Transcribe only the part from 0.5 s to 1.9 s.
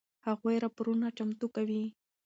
راپورونه چمتو کوي.